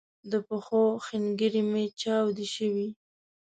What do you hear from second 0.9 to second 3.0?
ښنګري می چاودی شوي